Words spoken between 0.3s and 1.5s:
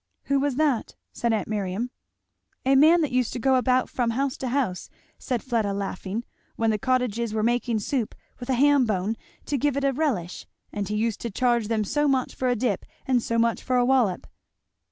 was that?" said aunt